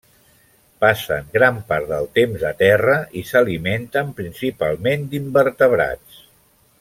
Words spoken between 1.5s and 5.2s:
part del temps a terra i s'alimenten principalment